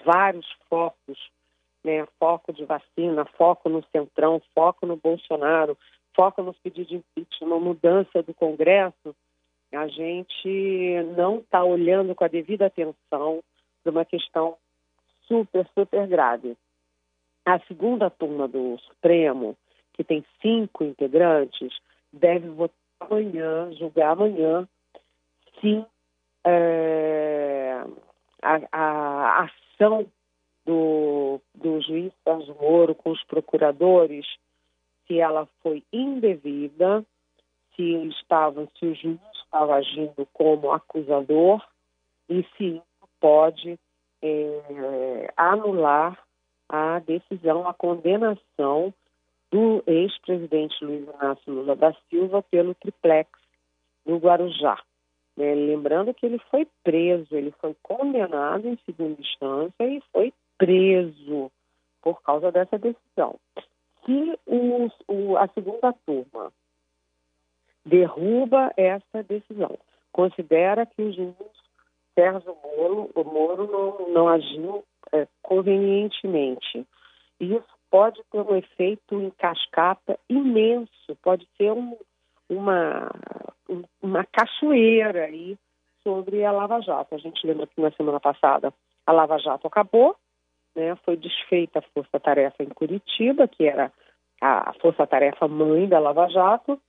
vários 0.05 0.45
focos, 0.69 1.17
né, 1.81 2.05
foco 2.19 2.51
de 2.51 2.65
vacina, 2.65 3.23
foco 3.37 3.69
no 3.69 3.83
Centrão, 3.91 4.41
foco 4.53 4.85
no 4.85 4.97
Bolsonaro, 4.97 5.77
foco 6.13 6.43
nos 6.43 6.57
pedidos 6.57 6.89
de 6.89 6.95
impeachment, 6.95 7.59
mudança 7.59 8.21
do 8.21 8.33
Congresso, 8.33 9.15
a 9.75 9.87
gente 9.87 11.03
não 11.15 11.37
está 11.37 11.63
olhando 11.63 12.15
com 12.15 12.23
a 12.23 12.29
devida 12.29 12.67
atenção 12.67 13.43
para 13.83 13.91
uma 13.91 14.05
questão 14.05 14.55
super, 15.27 15.67
super 15.73 16.07
grave. 16.07 16.55
A 17.45 17.59
segunda 17.59 18.09
turma 18.09 18.47
do 18.47 18.77
Supremo, 18.79 19.55
que 19.93 20.03
tem 20.03 20.25
cinco 20.41 20.83
integrantes, 20.83 21.77
deve 22.11 22.49
votar 22.49 22.75
amanhã, 22.99 23.71
julgar 23.73 24.11
amanhã, 24.11 24.67
se 25.59 25.85
é, 26.43 27.83
a, 28.41 28.61
a, 28.71 29.43
ação 29.43 30.05
do, 30.65 31.39
do 31.53 31.81
juiz 31.81 32.13
Sérgio 32.23 32.55
Moro 32.59 32.95
com 32.95 33.11
os 33.11 33.23
procuradores, 33.23 34.25
se 35.07 35.19
ela 35.19 35.47
foi 35.61 35.83
indevida, 35.91 37.05
se 37.75 37.81
ele 37.81 38.09
estava, 38.09 38.67
se 38.79 38.85
o 38.85 38.95
juiz 38.95 39.19
estava 39.45 39.75
agindo 39.75 40.27
como 40.33 40.71
acusador 40.71 41.61
e 42.29 42.43
se 42.57 42.81
pode 43.19 43.79
é, 44.21 45.33
anular 45.37 46.19
a 46.67 46.99
decisão, 46.99 47.67
a 47.67 47.73
condenação 47.73 48.93
do 49.51 49.83
ex-presidente 49.87 50.83
Luiz 50.83 51.07
Inácio 51.07 51.53
Lula 51.53 51.75
da 51.75 51.93
Silva 52.09 52.41
pelo 52.41 52.73
triplex 52.75 53.29
no 54.05 54.17
Guarujá. 54.17 54.77
Né? 55.37 55.53
Lembrando 55.53 56.13
que 56.13 56.25
ele 56.25 56.39
foi 56.49 56.67
preso, 56.83 57.35
ele 57.35 57.51
foi 57.59 57.75
condenado 57.81 58.67
em 58.67 58.77
segunda 58.85 59.19
instância 59.19 59.83
e 59.83 60.01
foi 60.11 60.33
preso 60.57 61.51
por 62.01 62.21
causa 62.21 62.51
dessa 62.51 62.77
decisão. 62.77 63.35
Se 64.05 64.39
o, 64.45 64.89
o, 65.07 65.37
a 65.37 65.47
segunda 65.49 65.93
turma 66.05 66.51
derruba 67.85 68.71
essa 68.75 69.23
decisão. 69.23 69.77
Considera 70.11 70.85
que 70.85 71.01
o 71.01 71.11
juiz 71.11 71.35
Sérgio 72.15 72.55
Moro, 72.63 73.11
o 73.13 73.23
Moro 73.23 73.67
não, 73.67 74.13
não 74.13 74.27
agiu 74.27 74.83
é, 75.11 75.27
convenientemente. 75.41 76.85
Isso 77.39 77.75
pode 77.91 78.21
ter 78.31 78.39
um 78.39 78.55
efeito 78.55 79.21
em 79.21 79.29
cascata 79.31 80.17
imenso, 80.29 81.15
pode 81.21 81.47
ser 81.57 81.71
um, 81.73 81.97
uma, 82.49 83.11
uma 84.01 84.25
cachoeira 84.25 85.25
aí 85.25 85.57
sobre 86.01 86.43
a 86.45 86.51
Lava 86.51 86.81
Jato. 86.81 87.15
A 87.15 87.17
gente 87.17 87.45
lembra 87.45 87.67
que 87.67 87.81
na 87.81 87.91
semana 87.91 88.19
passada 88.19 88.73
a 89.05 89.11
Lava 89.11 89.37
Jato 89.37 89.67
acabou, 89.67 90.15
né, 90.75 90.95
foi 91.03 91.17
desfeita 91.17 91.79
a 91.79 91.81
Força 91.93 92.19
Tarefa 92.19 92.63
em 92.63 92.69
Curitiba, 92.69 93.47
que 93.47 93.65
era 93.65 93.91
a 94.41 94.73
Força 94.81 95.07
Tarefa 95.07 95.47
mãe 95.47 95.87
da 95.87 95.99
Lava 95.99 96.27
Jato, 96.29 96.79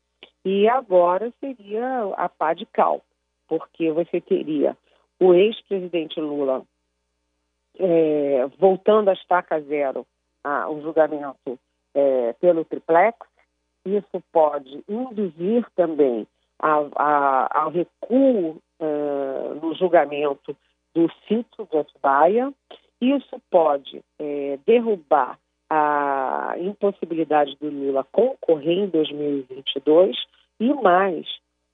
e 0.47 0.69
agora 0.69 1.33
seria 1.41 2.15
a 2.17 2.29
pá 2.29 2.55
de 2.55 2.65
cal, 2.67 3.03
porque 3.49 3.91
você 3.91 4.21
teria 4.21 4.77
o 5.19 5.35
ex-presidente 5.35 6.21
Lula 6.21 6.63
é, 7.77 8.47
voltando 8.57 9.09
a 9.11 9.13
estaca 9.13 9.61
zero 9.63 10.07
a, 10.45 10.71
o 10.71 10.81
julgamento 10.83 11.59
é, 11.93 12.33
pelo 12.35 12.65
triplex, 12.65 13.19
isso 13.85 14.23
pode 14.33 14.85
induzir 14.89 15.67
também 15.75 16.29
a, 16.61 16.77
a, 16.95 17.63
ao 17.63 17.71
recuo 17.71 18.63
é, 18.79 19.55
no 19.61 19.75
julgamento 19.75 20.57
do 20.95 21.11
sítio 21.27 21.67
de 21.69 21.77
Atibaia, 21.77 22.55
isso 23.01 23.43
pode 23.51 24.01
é, 24.21 24.61
derrubar 24.65 25.41
a 25.69 26.55
impossibilidade 26.57 27.57
do 27.61 27.69
Lula 27.69 28.07
concorrer 28.13 28.79
em 28.79 28.87
2022 28.87 30.17
e 30.59 30.73
mais, 30.75 31.27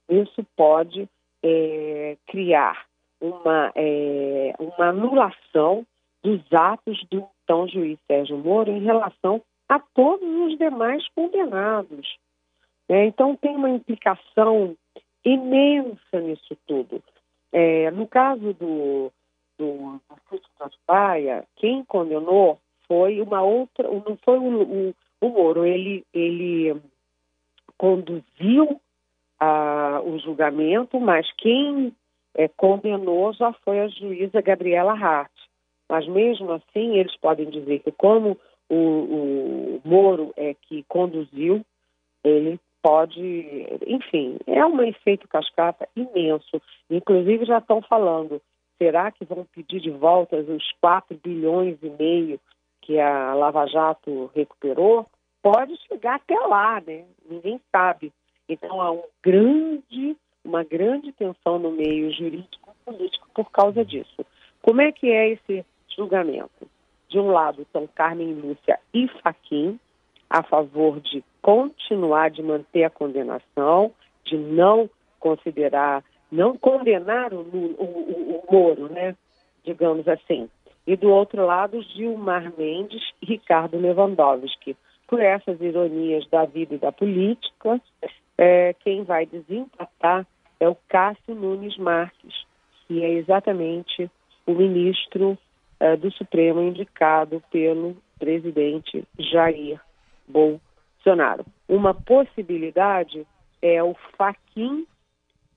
isso 0.09 0.45
pode 0.55 1.07
é, 1.41 2.17
criar 2.27 2.85
uma, 3.19 3.71
é, 3.75 4.53
uma 4.59 4.89
anulação 4.89 5.85
dos 6.21 6.41
atos 6.53 7.03
do 7.09 7.27
então 7.43 7.67
juiz 7.67 7.99
Sérgio 8.07 8.37
Moro 8.37 8.71
em 8.71 8.83
relação 8.83 9.41
a 9.67 9.79
todos 9.79 10.27
os 10.27 10.57
demais 10.57 11.05
condenados. 11.09 12.17
É, 12.87 13.05
então 13.05 13.35
tem 13.35 13.55
uma 13.55 13.69
implicação 13.69 14.75
imensa 15.23 16.19
nisso 16.21 16.57
tudo. 16.67 17.01
É, 17.51 17.91
no 17.91 18.07
caso 18.07 18.53
do, 18.53 19.11
do, 19.57 19.99
do 19.99 20.41
Atibaia, 20.59 21.45
quem 21.55 21.83
condenou 21.85 22.59
foi 22.87 23.21
uma 23.21 23.41
outra, 23.41 23.87
não 23.87 24.17
foi 24.23 24.37
o, 24.37 24.63
o, 24.63 24.95
o 25.21 25.29
Moro, 25.29 25.65
ele, 25.65 26.05
ele 26.13 26.75
conduziu 27.77 28.79
o 30.05 30.17
julgamento, 30.19 30.99
mas 30.99 31.29
quem 31.37 31.93
é, 32.35 32.47
condenou 32.47 33.33
já 33.33 33.51
foi 33.51 33.79
a 33.79 33.87
juíza 33.87 34.41
Gabriela 34.41 34.93
Hart. 34.93 35.31
Mas 35.89 36.07
mesmo 36.07 36.51
assim, 36.51 36.97
eles 36.97 37.15
podem 37.17 37.49
dizer 37.49 37.79
que 37.79 37.91
como 37.91 38.37
o, 38.69 38.75
o 38.75 39.81
Moro 39.83 40.33
é 40.37 40.53
que 40.53 40.83
conduziu, 40.87 41.61
ele 42.23 42.59
pode, 42.81 43.67
enfim, 43.85 44.37
é 44.47 44.65
um 44.65 44.81
efeito 44.81 45.27
cascata 45.27 45.87
imenso. 45.95 46.61
Inclusive 46.89 47.45
já 47.45 47.59
estão 47.59 47.81
falando, 47.81 48.41
será 48.77 49.11
que 49.11 49.25
vão 49.25 49.45
pedir 49.53 49.79
de 49.79 49.91
volta 49.91 50.37
os 50.37 50.71
4 50.81 51.17
bilhões 51.23 51.77
e 51.81 51.89
meio 51.89 52.39
que 52.81 52.99
a 52.99 53.33
Lava 53.33 53.65
Jato 53.67 54.31
recuperou? 54.35 55.05
Pode 55.43 55.77
chegar 55.87 56.15
até 56.15 56.39
lá, 56.39 56.81
né? 56.81 57.05
Ninguém 57.29 57.61
sabe. 57.71 58.11
Então 58.49 58.81
há 58.81 58.91
um 58.91 59.03
grande, 59.21 60.17
uma 60.43 60.63
grande 60.63 61.11
tensão 61.11 61.59
no 61.59 61.71
meio 61.71 62.11
jurídico 62.11 62.71
e 62.71 62.91
político 62.91 63.27
por 63.35 63.51
causa 63.51 63.85
disso. 63.85 64.25
Como 64.61 64.81
é 64.81 64.91
que 64.91 65.11
é 65.11 65.29
esse 65.29 65.65
julgamento? 65.95 66.67
De 67.09 67.19
um 67.19 67.27
lado 67.27 67.61
estão 67.61 67.85
Carmen 67.85 68.33
Lúcia 68.33 68.79
e 68.93 69.07
Faquim, 69.21 69.79
a 70.29 70.41
favor 70.41 70.99
de 70.99 71.23
continuar 71.41 72.31
de 72.31 72.41
manter 72.41 72.85
a 72.85 72.89
condenação, 72.89 73.91
de 74.25 74.35
não 74.35 74.89
considerar 75.19 76.03
não 76.31 76.57
condenar 76.57 77.31
o, 77.31 77.41
o, 77.41 77.75
o, 77.77 78.39
o 78.39 78.51
Moro, 78.51 78.91
né? 78.91 79.15
digamos 79.63 80.07
assim. 80.07 80.49
E 80.85 80.95
do 80.95 81.09
outro 81.09 81.45
lado, 81.45 81.81
Gilmar 81.81 82.51
Mendes 82.57 83.01
e 83.21 83.25
Ricardo 83.25 83.77
Lewandowski. 83.77 84.75
Por 85.13 85.21
essas 85.21 85.61
ironias 85.61 86.27
da 86.31 86.43
vida 86.43 86.73
e 86.73 86.79
da 86.79 86.91
política, 86.91 87.79
é, 88.35 88.73
quem 88.79 89.03
vai 89.03 89.27
desempatar 89.27 90.25
é 90.59 90.67
o 90.67 90.75
Cássio 90.89 91.35
Nunes 91.35 91.77
Marques, 91.77 92.33
que 92.87 93.03
é 93.03 93.11
exatamente 93.11 94.09
o 94.47 94.55
ministro 94.55 95.37
é, 95.79 95.95
do 95.95 96.11
Supremo 96.13 96.63
indicado 96.63 97.43
pelo 97.51 97.95
presidente 98.17 99.07
Jair 99.19 99.79
Bolsonaro. 100.27 101.45
Uma 101.69 101.93
possibilidade 101.93 103.23
é 103.61 103.83
o 103.83 103.95
Faquin 104.17 104.87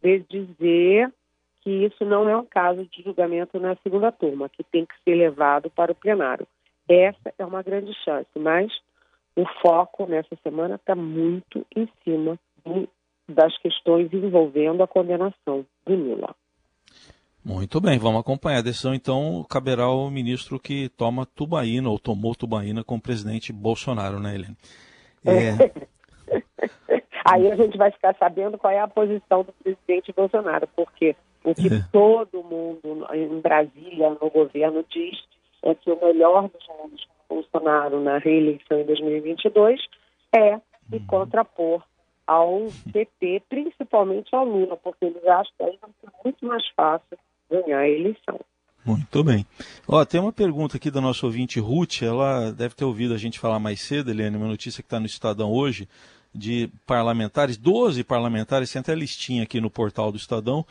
de 0.02 0.18
dizer 0.28 1.10
que 1.62 1.70
isso 1.70 2.04
não 2.04 2.28
é 2.28 2.36
um 2.36 2.44
caso 2.44 2.84
de 2.84 3.02
julgamento 3.02 3.58
na 3.58 3.74
segunda 3.76 4.12
turma, 4.12 4.50
que 4.50 4.62
tem 4.62 4.84
que 4.84 4.94
ser 5.02 5.14
levado 5.14 5.70
para 5.70 5.92
o 5.92 5.94
plenário. 5.94 6.46
Essa 6.86 7.32
é 7.38 7.44
uma 7.46 7.62
grande 7.62 7.94
chance, 8.04 8.28
mas 8.36 8.70
o 9.36 9.44
foco 9.60 10.06
nessa 10.06 10.34
semana 10.42 10.76
está 10.76 10.94
muito 10.94 11.64
em 11.76 11.88
cima 12.02 12.38
do, 12.64 12.88
das 13.28 13.56
questões 13.58 14.12
envolvendo 14.12 14.82
a 14.82 14.86
condenação 14.86 15.64
de 15.86 15.94
Lula. 15.94 16.34
Muito 17.44 17.80
bem, 17.80 17.96
vamos 17.98 18.20
acompanhar 18.20 18.58
a 18.58 18.62
decisão. 18.62 18.92
Então, 18.92 19.46
caberá 19.48 19.84
ao 19.84 20.10
ministro 20.10 20.58
que 20.58 20.88
toma 20.88 21.24
tubaína, 21.24 21.88
ou 21.88 21.98
tomou 21.98 22.34
tubaína 22.34 22.82
com 22.82 22.96
o 22.96 23.00
presidente 23.00 23.52
Bolsonaro, 23.52 24.18
né, 24.18 24.34
Helene? 24.34 24.56
É... 25.24 25.86
Aí 27.28 27.50
a 27.50 27.56
gente 27.56 27.76
vai 27.76 27.90
ficar 27.90 28.16
sabendo 28.18 28.56
qual 28.56 28.72
é 28.72 28.80
a 28.80 28.88
posição 28.88 29.42
do 29.42 29.52
presidente 29.52 30.12
Bolsonaro, 30.12 30.68
porque 30.74 31.14
o 31.44 31.54
que 31.54 31.68
é. 31.68 31.84
todo 31.92 32.42
mundo 32.42 33.06
em 33.12 33.40
Brasília, 33.40 34.10
no 34.10 34.30
governo, 34.30 34.84
diz 34.88 35.16
é 35.62 35.74
que 35.74 35.90
o 35.90 36.00
melhor 36.00 36.48
dos 36.48 36.66
mundos 36.68 37.06
Bolsonaro 37.28 38.00
na 38.00 38.18
reeleição 38.18 38.80
em 38.80 38.84
2022 38.84 39.80
é 40.34 40.58
se 40.88 40.96
uhum. 40.96 41.06
contrapor 41.06 41.82
ao 42.26 42.66
PT, 42.92 43.42
principalmente 43.48 44.34
ao 44.34 44.44
Lula, 44.44 44.76
porque 44.76 45.04
eles 45.04 45.24
acham 45.24 45.52
que 45.56 45.64
aí 45.64 45.78
vai 45.80 45.90
ser 46.00 46.10
muito 46.24 46.46
mais 46.46 46.66
fácil 46.76 47.18
ganhar 47.50 47.78
a 47.78 47.88
eleição. 47.88 48.40
Muito 48.84 49.24
bem. 49.24 49.44
Ó, 49.88 50.04
tem 50.04 50.20
uma 50.20 50.32
pergunta 50.32 50.76
aqui 50.76 50.90
da 50.90 51.00
nossa 51.00 51.26
ouvinte 51.26 51.58
Ruth, 51.58 52.02
ela 52.02 52.52
deve 52.52 52.74
ter 52.74 52.84
ouvido 52.84 53.14
a 53.14 53.18
gente 53.18 53.38
falar 53.38 53.58
mais 53.58 53.80
cedo, 53.80 54.10
Eliane, 54.10 54.36
uma 54.36 54.46
notícia 54.46 54.82
que 54.82 54.86
está 54.86 55.00
no 55.00 55.06
Estadão 55.06 55.52
hoje, 55.52 55.88
de 56.32 56.68
parlamentares, 56.86 57.56
12 57.56 58.04
parlamentares, 58.04 58.70
tem 58.70 58.80
até 58.80 58.94
listinha 58.94 59.42
aqui 59.42 59.60
no 59.60 59.70
portal 59.70 60.12
do 60.12 60.18
Estadão, 60.18 60.64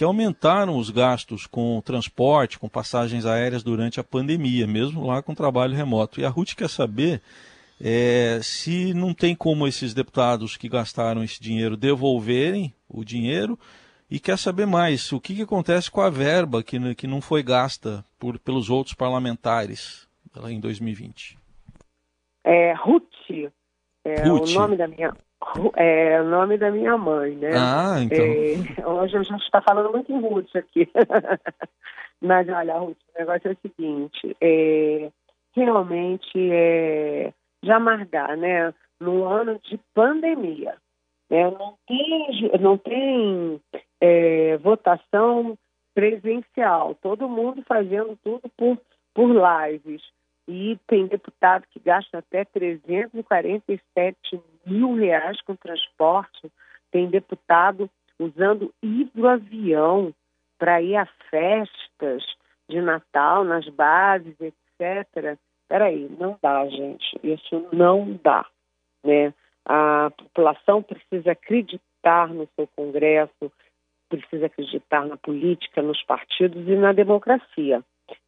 que 0.00 0.04
aumentaram 0.04 0.78
os 0.78 0.88
gastos 0.88 1.46
com 1.46 1.78
transporte, 1.82 2.58
com 2.58 2.70
passagens 2.70 3.26
aéreas 3.26 3.62
durante 3.62 4.00
a 4.00 4.02
pandemia, 4.02 4.66
mesmo 4.66 5.06
lá 5.06 5.22
com 5.22 5.34
trabalho 5.34 5.76
remoto. 5.76 6.18
E 6.18 6.24
a 6.24 6.30
Ruth 6.30 6.54
quer 6.54 6.70
saber 6.70 7.20
é, 7.78 8.40
se 8.42 8.94
não 8.94 9.12
tem 9.12 9.34
como 9.34 9.66
esses 9.66 9.92
deputados 9.92 10.56
que 10.56 10.70
gastaram 10.70 11.22
esse 11.22 11.38
dinheiro 11.38 11.76
devolverem 11.76 12.72
o 12.88 13.04
dinheiro 13.04 13.58
e 14.10 14.18
quer 14.18 14.38
saber 14.38 14.64
mais 14.64 15.12
o 15.12 15.20
que, 15.20 15.34
que 15.34 15.42
acontece 15.42 15.90
com 15.90 16.00
a 16.00 16.08
verba 16.08 16.62
que, 16.62 16.94
que 16.94 17.06
não 17.06 17.20
foi 17.20 17.42
gasta 17.42 18.02
por, 18.18 18.38
pelos 18.38 18.70
outros 18.70 18.94
parlamentares 18.94 20.08
em 20.48 20.58
2020. 20.58 21.36
É, 22.42 22.72
Ruth, 22.72 23.04
é 24.02 24.22
Ruth. 24.26 24.48
o 24.48 24.52
nome 24.54 24.78
da 24.78 24.88
minha 24.88 25.12
é 25.76 26.20
o 26.20 26.24
nome 26.24 26.56
da 26.58 26.70
minha 26.70 26.96
mãe, 26.96 27.34
né? 27.36 27.50
Ah, 27.54 27.96
então. 28.00 28.18
É, 28.18 28.86
hoje 28.86 29.16
a 29.16 29.22
gente 29.22 29.42
está 29.42 29.60
falando 29.60 29.90
muito 29.90 30.12
em 30.12 30.20
Ruth 30.20 30.54
aqui. 30.54 30.88
Mas 32.20 32.48
olha, 32.48 32.78
Ruth, 32.78 32.98
o 33.14 33.18
negócio 33.18 33.48
é 33.48 33.52
o 33.52 33.58
seguinte, 33.62 34.36
é, 34.40 35.10
realmente 35.54 36.50
é 36.52 37.32
Jamargá, 37.62 38.36
né? 38.36 38.74
No 39.00 39.24
ano 39.24 39.58
de 39.64 39.78
pandemia, 39.94 40.76
né? 41.30 41.50
Não 41.50 41.74
tem, 41.86 42.50
não 42.60 42.76
tem 42.76 43.60
é, 44.00 44.56
votação 44.58 45.56
presencial, 45.94 46.94
todo 46.94 47.28
mundo 47.28 47.62
fazendo 47.66 48.18
tudo 48.22 48.48
por, 48.56 48.78
por 49.14 49.30
lives. 49.30 50.02
E 50.48 50.78
tem 50.86 51.06
deputado 51.06 51.64
que 51.70 51.78
gasta 51.78 52.18
até 52.18 52.44
347 52.44 54.40
mil 54.66 54.94
reais 54.94 55.40
com 55.42 55.54
transporte. 55.56 56.50
Tem 56.90 57.08
deputado 57.08 57.88
usando 58.18 58.72
hidroavião 58.82 60.14
para 60.58 60.82
ir 60.82 60.96
a 60.96 61.06
festas 61.30 62.22
de 62.68 62.80
Natal 62.80 63.44
nas 63.44 63.66
bases, 63.68 64.36
etc. 64.40 65.38
Peraí, 65.68 66.08
não 66.18 66.38
dá, 66.42 66.66
gente. 66.68 67.18
Isso 67.22 67.66
não 67.72 68.18
dá. 68.22 68.46
Né? 69.04 69.32
A 69.64 70.10
população 70.16 70.82
precisa 70.82 71.32
acreditar 71.32 72.28
no 72.28 72.48
seu 72.56 72.66
Congresso, 72.76 73.52
precisa 74.08 74.46
acreditar 74.46 75.06
na 75.06 75.16
política, 75.16 75.80
nos 75.80 76.02
partidos 76.02 76.66
e 76.66 76.76
na 76.76 76.92
democracia. 76.92 77.82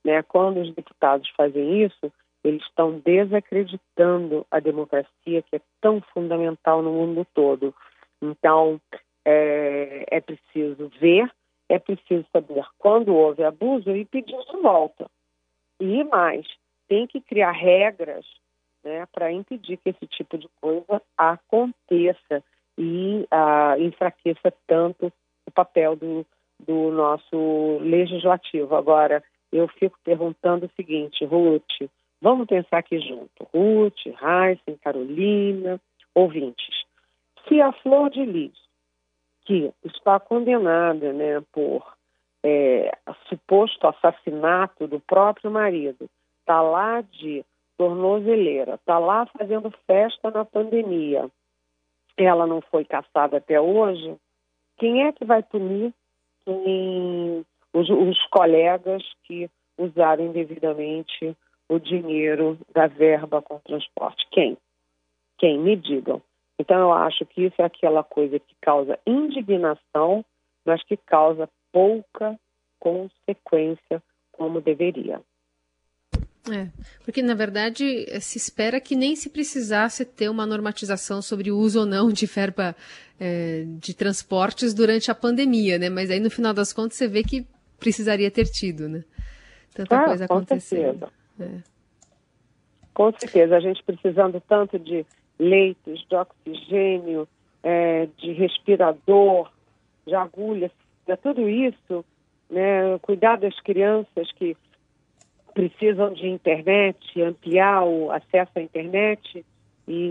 Né? 0.04 0.22
Quando 0.22 0.60
os 0.60 0.74
deputados 0.74 1.28
fazem 1.36 1.82
isso, 1.82 2.12
eles 2.44 2.62
estão 2.62 2.98
desacreditando 2.98 4.46
a 4.50 4.58
democracia, 4.58 5.42
que 5.42 5.56
é 5.56 5.60
tão 5.80 6.00
fundamental 6.12 6.82
no 6.82 6.92
mundo 6.92 7.26
todo. 7.32 7.74
Então, 8.20 8.80
é, 9.24 10.04
é 10.08 10.20
preciso 10.20 10.90
ver, 11.00 11.30
é 11.68 11.78
preciso 11.78 12.26
saber 12.32 12.64
quando 12.78 13.14
houve 13.14 13.44
abuso 13.44 13.94
e 13.94 14.04
pedir 14.04 14.36
de 14.44 14.56
volta. 14.60 15.06
E 15.80 16.02
mais, 16.04 16.46
tem 16.88 17.06
que 17.06 17.20
criar 17.20 17.52
regras 17.52 18.26
né, 18.84 19.06
para 19.12 19.32
impedir 19.32 19.76
que 19.78 19.90
esse 19.90 20.06
tipo 20.06 20.36
de 20.36 20.48
coisa 20.60 21.00
aconteça 21.16 22.42
e 22.76 23.26
ah, 23.30 23.76
enfraqueça 23.78 24.52
tanto 24.66 25.12
o 25.46 25.50
papel 25.50 25.96
do, 25.96 26.26
do 26.58 26.90
nosso 26.90 27.78
legislativo. 27.80 28.74
Agora, 28.74 29.22
eu 29.52 29.68
fico 29.68 29.98
perguntando 30.02 30.66
o 30.66 30.70
seguinte, 30.76 31.24
Ruth, 31.24 31.90
vamos 32.22 32.46
pensar 32.46 32.78
aqui 32.78 33.00
junto, 33.00 33.48
Ruth, 33.52 34.06
Heisen, 34.06 34.78
Carolina, 34.82 35.80
ouvintes. 36.14 36.84
Se 37.46 37.60
a 37.60 37.72
Flor 37.72 38.08
de 38.10 38.24
Lis, 38.24 38.56
que 39.44 39.72
está 39.84 40.20
condenada 40.20 41.12
né, 41.12 41.42
por 41.52 41.84
é, 42.44 42.96
suposto 43.28 43.88
assassinato 43.88 44.86
do 44.86 45.00
próprio 45.00 45.50
marido, 45.50 46.08
está 46.40 46.62
lá 46.62 47.00
de 47.00 47.44
tornozeleira, 47.76 48.74
está 48.74 48.98
lá 49.00 49.26
fazendo 49.26 49.72
festa 49.86 50.30
na 50.30 50.44
pandemia, 50.44 51.28
ela 52.16 52.46
não 52.46 52.60
foi 52.60 52.84
caçada 52.84 53.38
até 53.38 53.60
hoje, 53.60 54.16
quem 54.78 55.06
é 55.06 55.12
que 55.12 55.24
vai 55.24 55.42
punir? 55.42 55.92
Quem, 56.44 57.44
os, 57.72 57.88
os 57.88 58.26
colegas 58.26 59.02
que 59.24 59.50
usaram 59.76 60.26
indevidamente 60.26 61.36
o 61.72 61.80
dinheiro 61.80 62.58
da 62.74 62.86
verba 62.86 63.40
com 63.40 63.58
transporte? 63.60 64.26
Quem? 64.30 64.58
Quem? 65.38 65.58
Me 65.58 65.74
digam. 65.74 66.20
Então, 66.58 66.78
eu 66.78 66.92
acho 66.92 67.24
que 67.24 67.46
isso 67.46 67.60
é 67.60 67.64
aquela 67.64 68.04
coisa 68.04 68.38
que 68.38 68.54
causa 68.60 68.98
indignação, 69.06 70.24
mas 70.64 70.84
que 70.84 70.96
causa 70.96 71.48
pouca 71.72 72.38
consequência 72.78 74.02
como 74.32 74.60
deveria. 74.60 75.20
É, 76.50 76.68
porque 77.04 77.22
na 77.22 77.34
verdade 77.34 78.04
se 78.20 78.36
espera 78.36 78.80
que 78.80 78.96
nem 78.96 79.14
se 79.14 79.30
precisasse 79.30 80.04
ter 80.04 80.28
uma 80.28 80.44
normatização 80.44 81.22
sobre 81.22 81.52
o 81.52 81.56
uso 81.56 81.78
ou 81.80 81.86
não 81.86 82.10
de 82.10 82.26
verba 82.26 82.74
é, 83.20 83.62
de 83.78 83.94
transportes 83.94 84.74
durante 84.74 85.08
a 85.08 85.14
pandemia, 85.14 85.78
né? 85.78 85.88
Mas 85.88 86.10
aí 86.10 86.18
no 86.18 86.30
final 86.30 86.52
das 86.52 86.72
contas 86.72 86.98
você 86.98 87.06
vê 87.06 87.22
que 87.22 87.46
precisaria 87.78 88.28
ter 88.28 88.46
tido, 88.46 88.88
né? 88.88 89.04
Tanta 89.72 89.96
ah, 89.96 90.04
coisa 90.04 90.24
acontecendo. 90.24 91.08
É. 91.42 91.72
Com 92.94 93.12
certeza, 93.18 93.56
a 93.56 93.60
gente 93.60 93.82
precisando 93.82 94.40
tanto 94.46 94.78
de 94.78 95.06
leitos, 95.38 96.06
de 96.08 96.14
oxigênio, 96.14 97.26
é, 97.62 98.06
de 98.18 98.32
respirador, 98.32 99.50
de 100.06 100.14
agulhas, 100.14 100.70
de 101.06 101.16
tudo 101.16 101.48
isso, 101.48 102.04
né? 102.50 102.98
Cuidar 103.00 103.38
das 103.38 103.58
crianças 103.60 104.30
que 104.32 104.56
precisam 105.54 106.12
de 106.12 106.28
internet, 106.28 107.22
ampliar 107.22 107.84
o 107.84 108.10
acesso 108.10 108.52
à 108.56 108.60
internet 108.60 109.44
e 109.86 110.10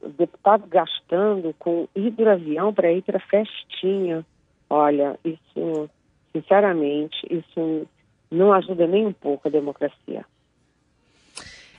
o 0.00 0.08
deputado 0.08 0.66
gastando 0.66 1.54
com 1.58 1.88
hidroavião 1.94 2.72
para 2.72 2.92
ir 2.92 3.02
para 3.02 3.18
festinha. 3.18 4.24
Olha, 4.68 5.18
isso, 5.24 5.90
sinceramente, 6.32 7.16
isso 7.30 7.86
não 8.30 8.52
ajuda 8.52 8.86
nem 8.86 9.06
um 9.06 9.12
pouco 9.12 9.48
a 9.48 9.50
democracia. 9.50 10.24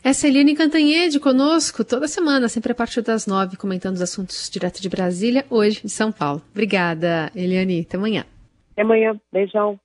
Essa 0.04 0.28
é 0.28 0.30
Eliane 0.30 0.56
Cantanhede 0.56 1.20
conosco 1.20 1.84
toda 1.84 2.08
semana, 2.08 2.48
sempre 2.48 2.72
a 2.72 2.76
partir 2.76 3.02
das 3.02 3.28
nove, 3.28 3.58
comentando 3.58 3.96
os 3.96 4.02
assuntos 4.02 4.50
direto 4.50 4.82
de 4.82 4.90
Brasília, 4.90 5.46
hoje 5.50 5.82
de 5.84 5.90
São 5.90 6.12
Paulo. 6.12 6.42
Obrigada, 6.52 7.32
Eliane. 7.36 7.82
Até 7.82 7.98
amanhã. 7.98 8.26
Até 8.72 8.84
amanhã. 8.84 9.20
Beijão. 9.32 9.80